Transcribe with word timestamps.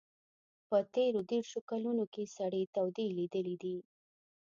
په 0.67 0.77
تېرو 0.93 1.19
دېرشو 1.31 1.59
کلونو 1.69 2.03
کې 2.13 2.23
سړې 2.37 2.63
تودې 2.75 3.07
لیدلي 3.17 3.55
دي. 3.63 3.77